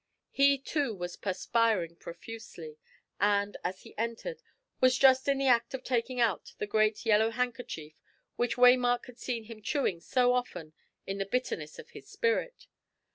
[0.31, 2.79] He, too, was perspiring profusely,
[3.19, 4.41] and, as he entered,
[4.79, 7.93] was just in the act of taking out the great yellow handkerchief
[8.35, 10.73] which Waymark had seen him chewing so often
[11.05, 12.65] in the bitterness of his spirit.